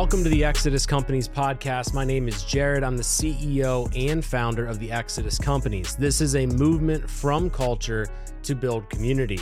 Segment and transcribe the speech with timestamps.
[0.00, 1.92] Welcome to the Exodus Companies podcast.
[1.92, 2.82] My name is Jared.
[2.82, 5.94] I'm the CEO and founder of the Exodus Companies.
[5.94, 8.06] This is a movement from culture
[8.44, 9.40] to build community.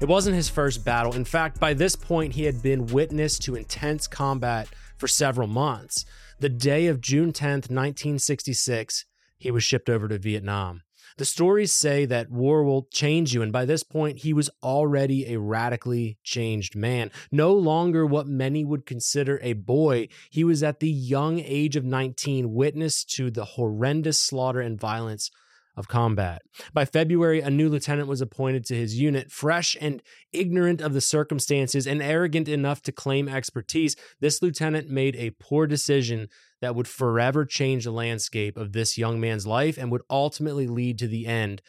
[0.00, 1.16] It wasn't his first battle.
[1.16, 4.68] In fact, by this point, he had been witness to intense combat
[4.98, 6.04] for several months.
[6.38, 9.04] The day of June 10th, 1966,
[9.36, 10.82] he was shipped over to Vietnam.
[11.18, 15.26] The stories say that war will change you, and by this point, he was already
[15.26, 17.10] a radically changed man.
[17.32, 21.84] No longer what many would consider a boy, he was at the young age of
[21.84, 25.32] 19, witness to the horrendous slaughter and violence
[25.78, 26.42] of combat.
[26.74, 29.30] By February, a new lieutenant was appointed to his unit.
[29.30, 35.14] Fresh and ignorant of the circumstances and arrogant enough to claim expertise, this lieutenant made
[35.14, 36.28] a poor decision
[36.60, 40.98] that would forever change the landscape of this young man's life and would ultimately lead
[40.98, 41.62] to the end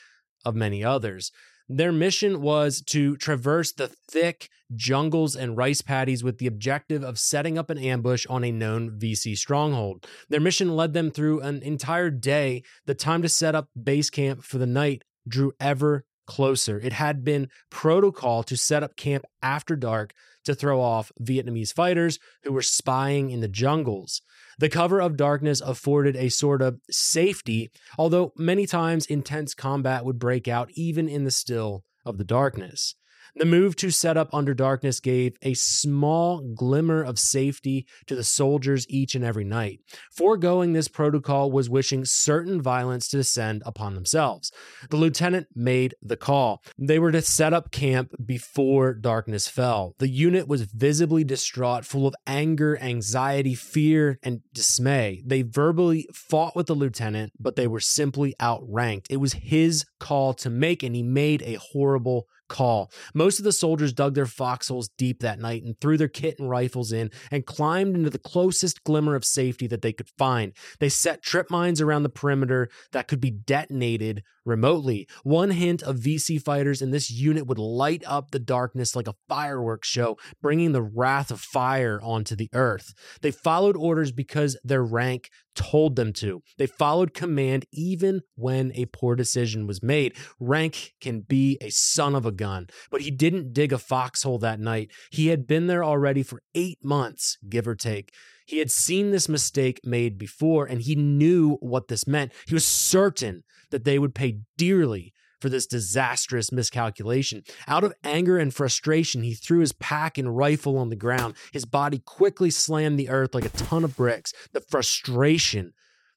[0.44, 1.32] of many others.
[1.70, 7.20] Their mission was to traverse the thick jungles and rice paddies with the objective of
[7.20, 10.08] setting up an ambush on a known VC stronghold.
[10.30, 12.64] Their mission led them through an entire day.
[12.88, 16.80] The time to set up base camp for the night drew ever closer.
[16.80, 20.14] It had been protocol to set up camp after dark
[20.46, 24.22] to throw off Vietnamese fighters who were spying in the jungles.
[24.60, 30.20] The cover of darkness afforded a sort of safety, although many times intense combat would
[30.20, 32.96] break out even in the still of the darkness.
[33.40, 38.24] The move to set up under darkness gave a small glimmer of safety to the
[38.26, 39.80] soldiers each and every night.
[40.12, 44.52] Foregoing this protocol was wishing certain violence to descend upon themselves.
[44.90, 46.62] The lieutenant made the call.
[46.78, 49.96] They were to set up camp before darkness fell.
[50.00, 55.24] The unit was visibly distraught, full of anger, anxiety, fear, and dismay.
[55.26, 59.08] They verbally fought with the lieutenant, but they were simply outranked.
[59.10, 62.92] It was his call to make, and he made a horrible call.
[63.14, 66.50] Most of the soldiers dug their foxholes deep that night and threw their kit and
[66.50, 70.54] rifles in and climbed into the closest glimmer of safety that they could find.
[70.80, 75.08] They set trip mines around the perimeter that could be detonated remotely.
[75.24, 79.16] One hint of VC fighters in this unit would light up the darkness like a
[79.30, 82.94] fireworks show, bringing the wrath of fire onto the earth.
[83.22, 86.42] They followed orders because their rank told them to.
[86.58, 90.16] They followed command even when a poor decision was made.
[90.40, 94.62] Rank can be a son of a gun, but he didn't dig a foxhole that
[94.62, 94.90] night.
[95.12, 98.14] He had been there already for eight months, give or take.
[98.46, 102.32] He had seen this mistake made before and he knew what this meant.
[102.48, 107.44] He was certain that they would pay dearly for this disastrous miscalculation.
[107.68, 111.36] Out of anger and frustration, he threw his pack and rifle on the ground.
[111.52, 114.34] His body quickly slammed the earth like a ton of bricks.
[114.52, 115.74] The frustration,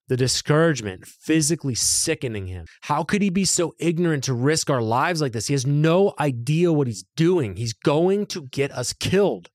[0.08, 2.66] the discouragement, physically sickening him.
[2.82, 5.46] How could he be so ignorant to risk our lives like this?
[5.46, 7.56] He has no idea what he's doing.
[7.56, 9.48] He's going to get us killed.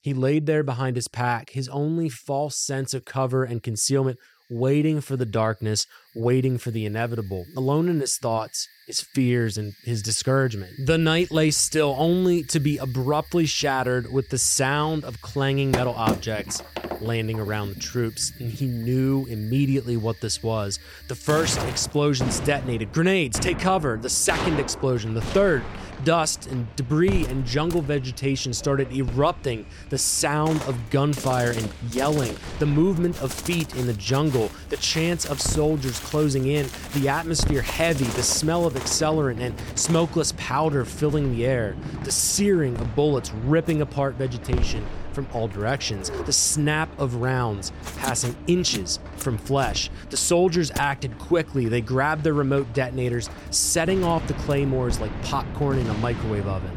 [0.00, 4.18] He laid there behind his pack, his only false sense of cover and concealment,
[4.50, 7.46] waiting for the darkness, waiting for the inevitable.
[7.56, 10.72] Alone in his thoughts, his fears, and his discouragement.
[10.86, 15.94] The night lay still, only to be abruptly shattered with the sound of clanging metal
[15.94, 16.62] objects
[17.00, 20.78] landing around the troops, and he knew immediately what this was.
[21.08, 22.92] The first explosions detonated.
[22.92, 23.98] Grenades, take cover.
[24.00, 25.62] The second explosion, the third.
[26.04, 29.66] Dust and debris and jungle vegetation started erupting.
[29.88, 35.24] The sound of gunfire and yelling, the movement of feet in the jungle, the chants
[35.24, 41.34] of soldiers closing in, the atmosphere heavy, the smell of accelerant and smokeless powder filling
[41.34, 44.86] the air, the searing of bullets ripping apart vegetation
[45.18, 49.90] from all directions, the snap of rounds passing inches from flesh.
[50.10, 51.66] The soldiers acted quickly.
[51.66, 56.70] They grabbed their remote detonators, setting off the claymores like popcorn in a microwave oven.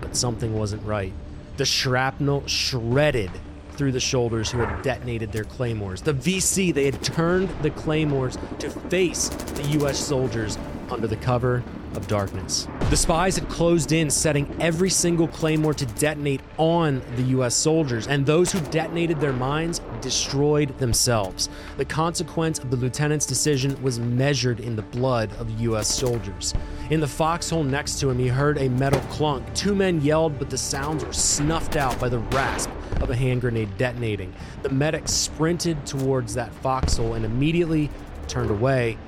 [0.00, 1.12] But something wasn't right.
[1.56, 3.30] The shrapnel shredded
[3.76, 6.02] through the shoulders who had detonated their claymores.
[6.02, 10.00] The VC, they had turned the claymores to face the U.S.
[10.00, 10.58] soldiers
[10.90, 11.62] under the cover
[11.96, 12.68] of darkness.
[12.90, 18.06] The spies had closed in, setting every single claymore to detonate on the US soldiers,
[18.06, 21.48] and those who detonated their mines destroyed themselves.
[21.76, 26.54] The consequence of the lieutenant's decision was measured in the blood of US soldiers.
[26.90, 29.52] In the foxhole next to him, he heard a metal clunk.
[29.54, 32.70] Two men yelled, but the sounds were snuffed out by the rasp
[33.00, 34.32] of a hand grenade detonating.
[34.62, 37.90] The medic sprinted towards that foxhole and immediately
[38.28, 38.98] turned away.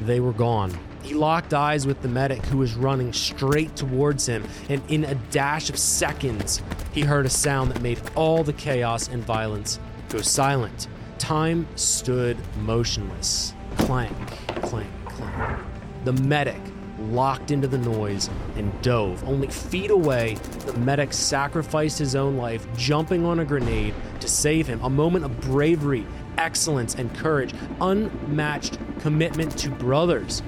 [0.00, 0.76] They were gone.
[1.02, 5.14] He locked eyes with the medic who was running straight towards him, and in a
[5.30, 6.62] dash of seconds,
[6.92, 10.88] he heard a sound that made all the chaos and violence go silent.
[11.18, 13.54] Time stood motionless.
[13.78, 14.16] Clank,
[14.62, 15.60] clank, clank.
[16.04, 16.60] The medic
[16.98, 19.24] locked into the noise and dove.
[19.24, 20.34] Only feet away,
[20.66, 24.82] the medic sacrificed his own life, jumping on a grenade to save him.
[24.82, 26.06] A moment of bravery,
[26.36, 30.42] excellence, and courage, unmatched commitment to brothers.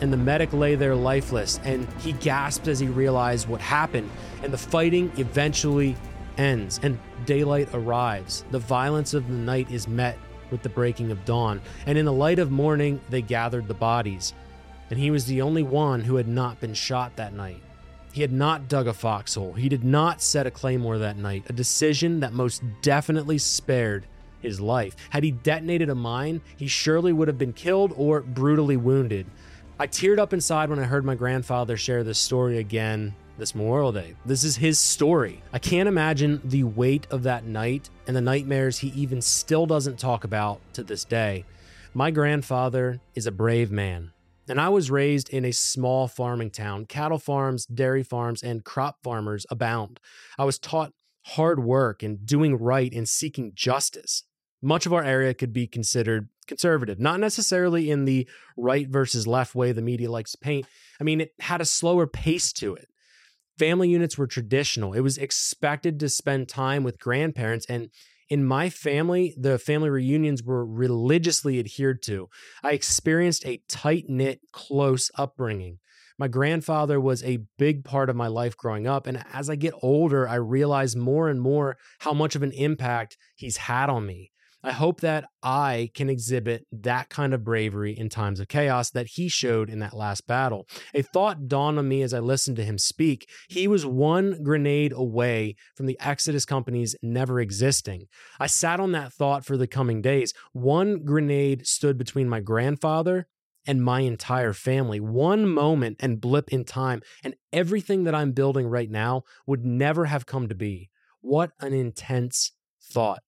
[0.00, 4.10] And the medic lay there lifeless, and he gasped as he realized what happened.
[4.42, 5.96] And the fighting eventually
[6.36, 8.44] ends, and daylight arrives.
[8.50, 10.18] The violence of the night is met
[10.50, 14.34] with the breaking of dawn, and in the light of morning, they gathered the bodies
[14.90, 17.62] and he was the only one who had not been shot that night.
[18.12, 19.52] He had not dug a foxhole.
[19.52, 24.06] He did not set a claymore that night, a decision that most definitely spared
[24.40, 24.96] his life.
[25.10, 29.26] Had he detonated a mine, he surely would have been killed or brutally wounded.
[29.80, 33.92] I teared up inside when I heard my grandfather share this story again this Memorial
[33.92, 34.16] Day.
[34.26, 35.40] This is his story.
[35.52, 40.00] I can't imagine the weight of that night and the nightmares he even still doesn't
[40.00, 41.44] talk about to this day.
[41.94, 44.10] My grandfather is a brave man.
[44.48, 46.86] And I was raised in a small farming town.
[46.86, 50.00] Cattle farms, dairy farms, and crop farmers abound.
[50.36, 50.92] I was taught
[51.22, 54.24] hard work and doing right and seeking justice.
[54.60, 59.54] Much of our area could be considered conservative, not necessarily in the right versus left
[59.54, 60.66] way the media likes to paint.
[61.00, 62.88] I mean, it had a slower pace to it.
[63.58, 64.92] Family units were traditional.
[64.92, 67.90] It was expected to spend time with grandparents and
[68.28, 72.28] in my family, the family reunions were religiously adhered to.
[72.62, 75.78] I experienced a tight knit, close upbringing.
[76.18, 79.06] My grandfather was a big part of my life growing up.
[79.06, 83.16] And as I get older, I realize more and more how much of an impact
[83.36, 84.32] he's had on me.
[84.62, 89.06] I hope that I can exhibit that kind of bravery in times of chaos that
[89.06, 90.66] he showed in that last battle.
[90.94, 93.28] A thought dawned on me as I listened to him speak.
[93.48, 98.08] He was one grenade away from the Exodus companies never existing.
[98.40, 100.34] I sat on that thought for the coming days.
[100.52, 103.28] One grenade stood between my grandfather
[103.64, 104.98] and my entire family.
[104.98, 110.06] One moment and blip in time, and everything that I'm building right now would never
[110.06, 110.90] have come to be.
[111.20, 112.52] What an intense
[112.82, 113.22] thought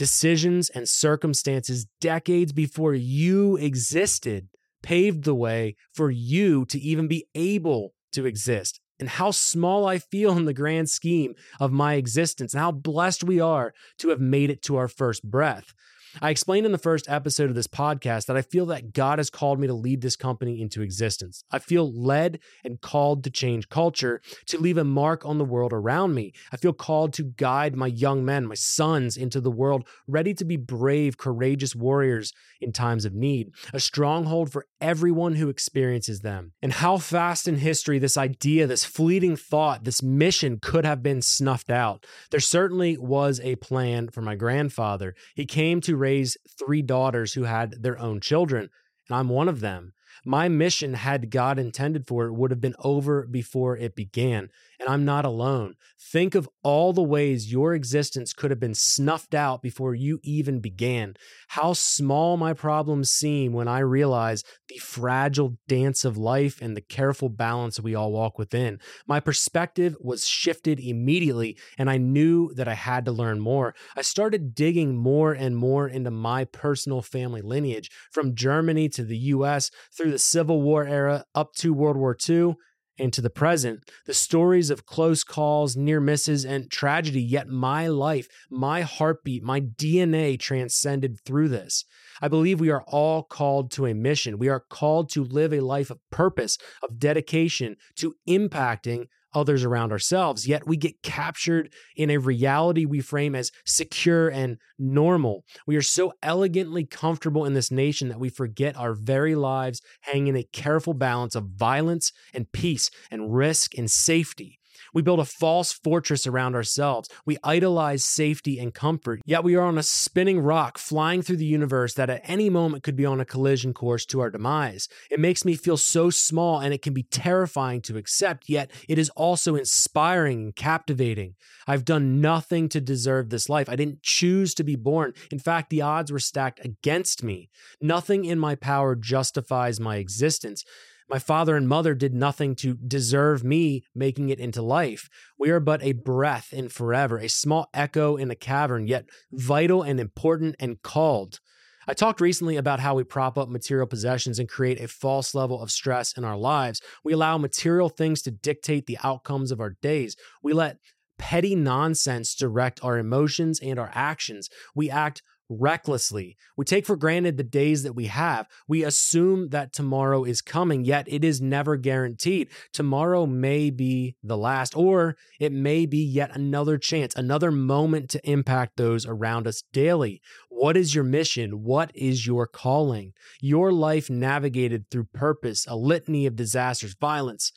[0.00, 4.48] decisions and circumstances decades before you existed
[4.82, 8.80] paved the way for you to even be able to exist.
[8.98, 13.24] And how small I feel in the grand scheme of my existence, and how blessed
[13.24, 15.74] we are to have made it to our first breath.
[16.20, 19.30] I explained in the first episode of this podcast that I feel that God has
[19.30, 21.44] called me to lead this company into existence.
[21.50, 25.72] I feel led and called to change culture, to leave a mark on the world
[25.72, 26.32] around me.
[26.52, 30.44] I feel called to guide my young men, my sons, into the world, ready to
[30.44, 36.52] be brave, courageous warriors in times of need, a stronghold for everyone who experiences them.
[36.60, 41.22] And how fast in history this idea, this fleeting thought, this mission could have been
[41.22, 42.04] snuffed out.
[42.30, 45.14] There certainly was a plan for my grandfather.
[45.34, 48.70] He came to raise three daughters who had their own children,
[49.08, 49.92] and I'm one of them.
[50.24, 54.48] My mission, had God intended for it, would have been over before it began.
[54.80, 55.74] And I'm not alone.
[56.10, 60.60] Think of all the ways your existence could have been snuffed out before you even
[60.60, 61.14] began.
[61.48, 66.80] How small my problems seem when I realize the fragile dance of life and the
[66.80, 68.80] careful balance we all walk within.
[69.06, 73.74] My perspective was shifted immediately, and I knew that I had to learn more.
[73.94, 79.18] I started digging more and more into my personal family lineage, from Germany to the
[79.18, 82.54] US through the Civil War era up to World War II
[83.00, 83.90] and to the present.
[84.06, 89.60] The stories of close calls, near misses, and tragedy, yet my life, my heartbeat, my
[89.60, 91.84] DNA transcended through this.
[92.20, 94.38] I believe we are all called to a mission.
[94.38, 99.92] We are called to live a life of purpose, of dedication, to impacting others around
[99.92, 100.46] ourselves.
[100.46, 105.44] Yet we get captured in a reality we frame as secure and normal.
[105.66, 110.26] We are so elegantly comfortable in this nation that we forget our very lives hang
[110.26, 114.59] in a careful balance of violence and peace and risk and safety.
[114.92, 117.08] We build a false fortress around ourselves.
[117.24, 121.44] We idolize safety and comfort, yet we are on a spinning rock flying through the
[121.44, 124.88] universe that at any moment could be on a collision course to our demise.
[125.10, 128.98] It makes me feel so small and it can be terrifying to accept, yet it
[128.98, 131.34] is also inspiring and captivating.
[131.66, 133.68] I've done nothing to deserve this life.
[133.68, 135.12] I didn't choose to be born.
[135.30, 137.50] In fact, the odds were stacked against me.
[137.80, 140.64] Nothing in my power justifies my existence.
[141.10, 145.08] My father and mother did nothing to deserve me making it into life.
[145.36, 149.82] We are but a breath in forever, a small echo in a cavern, yet vital
[149.82, 151.40] and important and called.
[151.88, 155.60] I talked recently about how we prop up material possessions and create a false level
[155.60, 156.80] of stress in our lives.
[157.02, 160.14] We allow material things to dictate the outcomes of our days.
[160.44, 160.76] We let
[161.18, 164.48] petty nonsense direct our emotions and our actions.
[164.76, 166.36] We act recklessly.
[166.56, 168.46] We take for granted the days that we have.
[168.68, 172.48] We assume that tomorrow is coming, yet it is never guaranteed.
[172.72, 178.30] Tomorrow may be the last, or it may be yet another chance, another moment to
[178.30, 180.22] impact those around us daily.
[180.48, 181.64] What is your mission?
[181.64, 183.12] What is your calling?
[183.40, 187.52] Your life navigated through purpose, a litany of disasters, violence,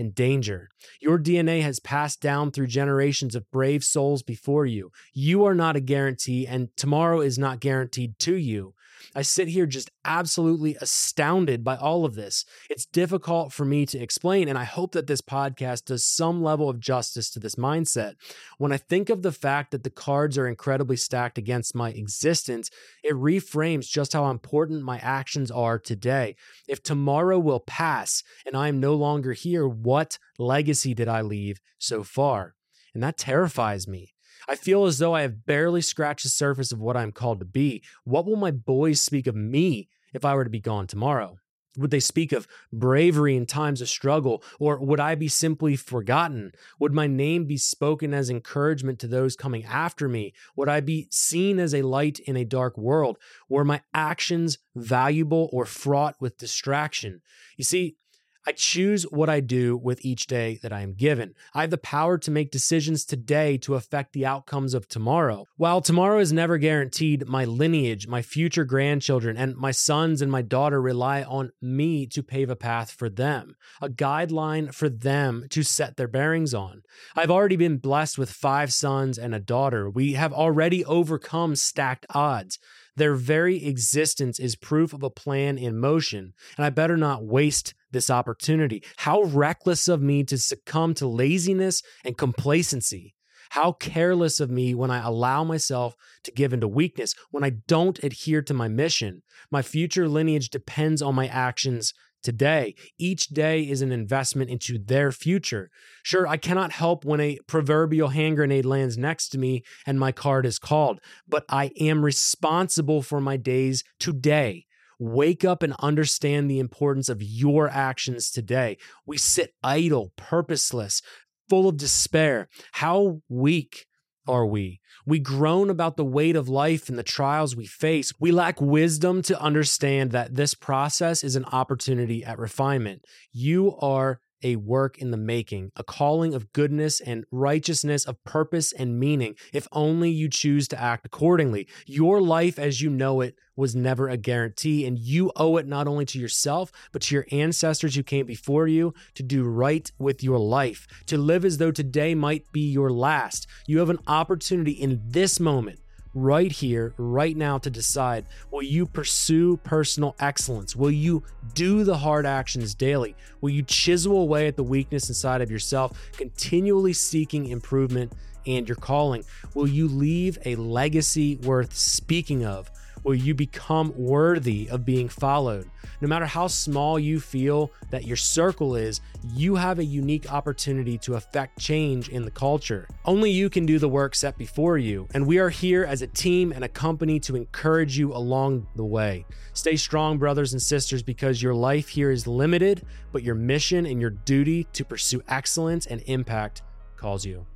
[0.00, 0.68] and danger.
[1.00, 4.90] Your DNA has passed down through generations of brave souls before you.
[5.12, 8.74] You are not a guarantee, and tomorrow is not guaranteed to you.
[9.14, 12.44] I sit here just absolutely astounded by all of this.
[12.68, 16.68] It's difficult for me to explain, and I hope that this podcast does some level
[16.68, 18.14] of justice to this mindset.
[18.58, 22.70] When I think of the fact that the cards are incredibly stacked against my existence,
[23.02, 26.36] it reframes just how important my actions are today.
[26.68, 31.60] If tomorrow will pass and I am no longer here, what legacy did I leave
[31.78, 32.54] so far?
[32.94, 34.14] And that terrifies me.
[34.50, 37.44] I feel as though I have barely scratched the surface of what I'm called to
[37.44, 37.84] be.
[38.02, 41.38] What will my boys speak of me if I were to be gone tomorrow?
[41.78, 46.50] Would they speak of bravery in times of struggle, or would I be simply forgotten?
[46.80, 50.32] Would my name be spoken as encouragement to those coming after me?
[50.56, 53.18] Would I be seen as a light in a dark world?
[53.48, 57.22] Were my actions valuable or fraught with distraction?
[57.56, 57.98] You see,
[58.46, 61.34] I choose what I do with each day that I am given.
[61.52, 65.46] I have the power to make decisions today to affect the outcomes of tomorrow.
[65.56, 70.40] While tomorrow is never guaranteed, my lineage, my future grandchildren, and my sons and my
[70.40, 75.62] daughter rely on me to pave a path for them, a guideline for them to
[75.62, 76.82] set their bearings on.
[77.14, 79.90] I've already been blessed with five sons and a daughter.
[79.90, 82.58] We have already overcome stacked odds.
[82.96, 87.74] Their very existence is proof of a plan in motion, and I better not waste
[87.90, 88.82] this opportunity.
[88.98, 93.14] How reckless of me to succumb to laziness and complacency.
[93.50, 98.02] How careless of me when I allow myself to give into weakness, when I don't
[98.04, 99.22] adhere to my mission.
[99.50, 101.92] My future lineage depends on my actions
[102.22, 102.74] today.
[102.98, 105.70] Each day is an investment into their future.
[106.02, 110.12] Sure, I cannot help when a proverbial hand grenade lands next to me and my
[110.12, 114.66] card is called, but I am responsible for my days today.
[115.02, 118.76] Wake up and understand the importance of your actions today.
[119.06, 121.00] We sit idle, purposeless,
[121.48, 122.48] full of despair.
[122.72, 123.86] How weak
[124.28, 124.80] are we?
[125.06, 128.12] We groan about the weight of life and the trials we face.
[128.20, 133.02] We lack wisdom to understand that this process is an opportunity at refinement.
[133.32, 138.72] You are a work in the making, a calling of goodness and righteousness, of purpose
[138.72, 141.66] and meaning, if only you choose to act accordingly.
[141.86, 145.86] Your life as you know it was never a guarantee, and you owe it not
[145.86, 150.22] only to yourself, but to your ancestors who came before you to do right with
[150.22, 153.46] your life, to live as though today might be your last.
[153.66, 155.80] You have an opportunity in this moment
[156.14, 160.74] right here, right now to decide will you pursue personal excellence?
[160.74, 161.22] Will you
[161.54, 163.14] do the hard actions daily?
[163.40, 168.12] Will you chisel away at the weakness inside of yourself, continually seeking improvement
[168.46, 169.24] and your calling?
[169.54, 172.70] Will you leave a legacy worth speaking of?
[173.02, 175.70] Will you become worthy of being followed?
[176.00, 179.00] No matter how small you feel that your circle is,
[179.34, 182.88] you have a unique opportunity to affect change in the culture.
[183.04, 186.06] Only you can do the work set before you, and we are here as a
[186.06, 189.24] team and a company to encourage you along the way.
[189.52, 194.00] Stay strong, brothers and sisters, because your life here is limited, but your mission and
[194.00, 196.62] your duty to pursue excellence and impact
[196.96, 197.46] calls you.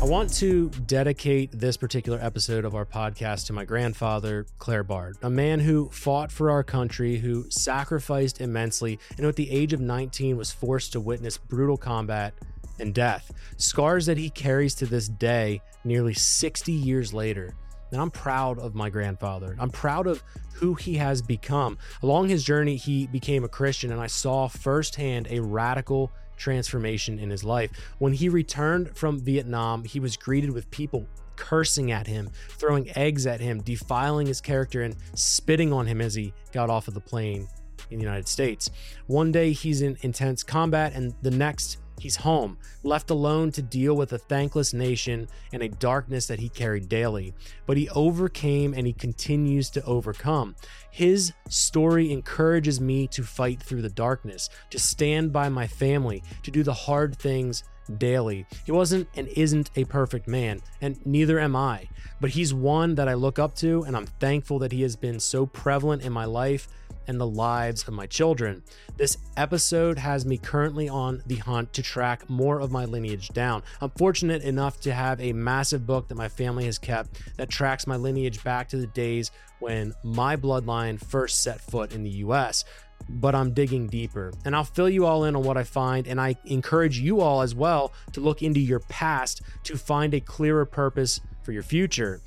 [0.00, 5.18] I want to dedicate this particular episode of our podcast to my grandfather, Claire Bard,
[5.20, 9.80] a man who fought for our country, who sacrificed immensely, and at the age of
[9.80, 12.32] 19 was forced to witness brutal combat
[12.78, 13.30] and death.
[13.58, 17.54] Scars that he carries to this day, nearly 60 years later.
[17.92, 19.54] And I'm proud of my grandfather.
[19.58, 20.22] I'm proud of
[20.54, 21.76] who he has become.
[22.02, 27.30] Along his journey, he became a Christian, and I saw firsthand a radical transformation in
[27.30, 27.70] his life.
[27.98, 31.06] When he returned from Vietnam, he was greeted with people
[31.36, 36.14] cursing at him, throwing eggs at him, defiling his character, and spitting on him as
[36.14, 37.48] he got off of the plane
[37.90, 38.70] in the United States.
[39.06, 43.94] One day he's in intense combat, and the next He's home, left alone to deal
[43.94, 47.34] with a thankless nation and a darkness that he carried daily.
[47.66, 50.56] But he overcame and he continues to overcome.
[50.90, 56.50] His story encourages me to fight through the darkness, to stand by my family, to
[56.50, 57.64] do the hard things
[57.98, 58.46] daily.
[58.64, 61.88] He wasn't and isn't a perfect man, and neither am I,
[62.20, 65.20] but he's one that I look up to, and I'm thankful that he has been
[65.20, 66.68] so prevalent in my life
[67.06, 68.62] and the lives of my children.
[68.96, 73.62] This episode has me currently on the hunt to track more of my lineage down.
[73.80, 77.86] I'm fortunate enough to have a massive book that my family has kept that tracks
[77.86, 82.64] my lineage back to the days when my bloodline first set foot in the US
[83.08, 84.32] but I'm digging deeper.
[84.44, 86.06] And I'll fill you all in on what I find.
[86.06, 90.20] And I encourage you all as well to look into your past to find a
[90.20, 92.20] clearer purpose for your future.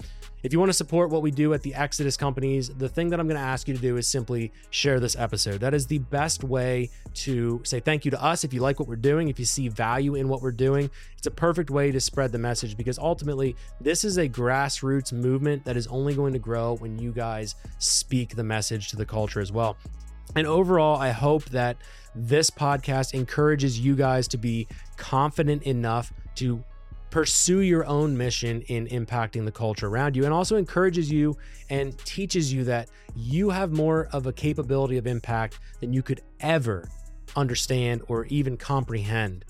[0.43, 3.19] If you want to support what we do at the Exodus companies, the thing that
[3.21, 5.61] I'm going to ask you to do is simply share this episode.
[5.61, 8.89] That is the best way to say thank you to us if you like what
[8.89, 10.89] we're doing, if you see value in what we're doing.
[11.17, 15.63] It's a perfect way to spread the message because ultimately, this is a grassroots movement
[15.63, 19.39] that is only going to grow when you guys speak the message to the culture
[19.39, 19.77] as well.
[20.35, 21.77] And overall, I hope that
[22.15, 26.63] this podcast encourages you guys to be confident enough to
[27.09, 31.37] pursue your own mission in impacting the culture around you and also encourages you
[31.69, 36.21] and teaches you that you have more of a capability of impact than you could
[36.39, 36.89] ever
[37.35, 39.45] understand or even comprehend.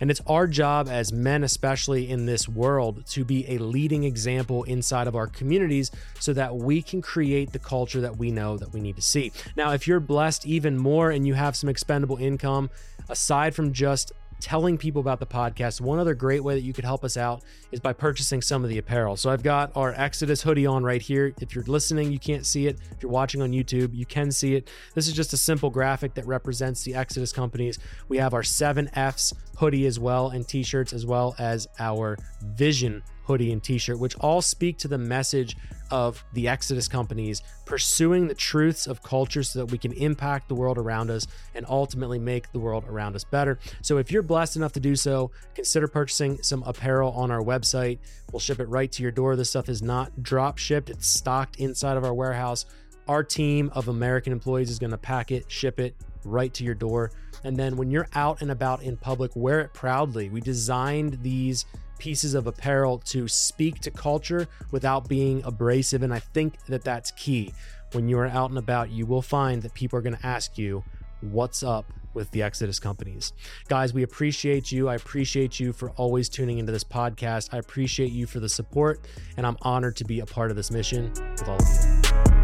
[0.00, 4.62] And it's our job as men, especially in this world, to be a leading example
[4.64, 5.90] inside of our communities
[6.20, 9.32] so that we can create the culture that we know that we need to see.
[9.56, 12.70] Now, if you're blessed even more and you have some expendable income,
[13.08, 15.80] aside from just telling people about the podcast.
[15.80, 17.42] One other great way that you could help us out
[17.72, 19.16] is by purchasing some of the apparel.
[19.16, 21.34] So I've got our Exodus hoodie on right here.
[21.40, 22.78] If you're listening, you can't see it.
[22.90, 24.70] If you're watching on YouTube, you can see it.
[24.94, 27.78] This is just a simple graphic that represents the Exodus companies.
[28.08, 33.52] We have our 7Fs hoodie as well and t-shirts as well as our Vision hoodie
[33.52, 35.56] and t-shirt which all speak to the message
[35.90, 40.54] of the Exodus companies pursuing the truths of culture so that we can impact the
[40.54, 43.58] world around us and ultimately make the world around us better.
[43.82, 47.98] So if you're blessed enough to do so, consider purchasing some apparel on our website.
[48.32, 49.36] We'll ship it right to your door.
[49.36, 52.66] This stuff is not drop shipped, it's stocked inside of our warehouse.
[53.06, 56.74] Our team of American employees is going to pack it, ship it right to your
[56.74, 57.10] door.
[57.44, 60.28] And then when you're out and about in public, wear it proudly.
[60.28, 61.64] We designed these
[61.98, 66.02] pieces of apparel to speak to culture without being abrasive.
[66.02, 67.52] And I think that that's key.
[67.92, 70.58] When you are out and about, you will find that people are going to ask
[70.58, 70.84] you,
[71.20, 73.32] What's up with the Exodus companies?
[73.68, 74.88] Guys, we appreciate you.
[74.88, 77.48] I appreciate you for always tuning into this podcast.
[77.52, 79.00] I appreciate you for the support,
[79.36, 82.37] and I'm honored to be a part of this mission with all of you.